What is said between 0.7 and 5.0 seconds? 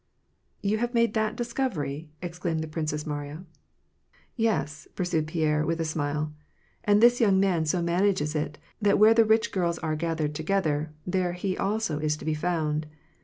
have made that discovery?" exclaimed the Prinoess Mariya." Yes,"